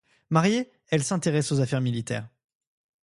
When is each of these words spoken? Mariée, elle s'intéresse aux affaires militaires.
Mariée, 0.31 0.71
elle 0.87 1.03
s'intéresse 1.03 1.51
aux 1.51 1.59
affaires 1.59 1.79
militaires. 1.79 2.27